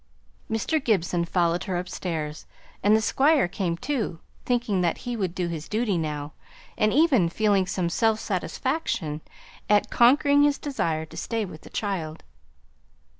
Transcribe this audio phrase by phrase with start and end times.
[0.49, 0.83] Mr.
[0.83, 2.47] Gibson followed her upstairs,
[2.81, 6.33] and the Squire came too, thinking that he would do his duty now,
[6.75, 9.21] and even feeling some self satisfaction
[9.69, 12.23] at conquering his desire to stay with the child.